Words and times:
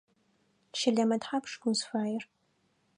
Щэлэмэ 0.79 1.17
тхьапш 1.21 1.53
узфаер? 1.67 2.23